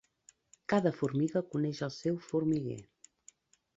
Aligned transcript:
Cada 0.73 0.91
formiga 1.01 1.43
coneix 1.55 1.83
el 1.89 1.93
seu 1.99 2.17
formiguer. 2.31 2.79